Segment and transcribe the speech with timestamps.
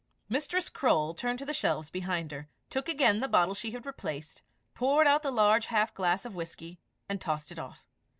[0.29, 4.41] Mistress Croale turned to the shelves behind her, took again the bottle she had replaced,
[4.73, 7.85] poured out a large half glass of whisky, and tossed it off.